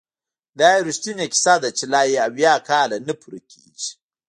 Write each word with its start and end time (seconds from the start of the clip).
دا 0.59 0.67
یو 0.75 0.85
رښتینې 0.87 1.25
کیسه 1.33 1.55
ده 1.63 1.69
چې 1.77 1.83
لا 1.93 2.01
یې 2.11 2.17
اویا 2.27 2.53
کاله 2.69 2.97
نه 3.07 3.13
پوره 3.21 3.39
کیږي! 3.51 3.89